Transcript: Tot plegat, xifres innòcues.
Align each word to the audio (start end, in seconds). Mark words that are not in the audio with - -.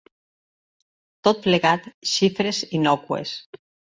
Tot 1.27 1.43
plegat, 1.43 1.85
xifres 2.13 2.63
innòcues. 2.79 3.37